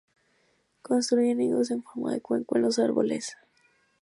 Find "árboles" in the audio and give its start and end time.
2.79-3.37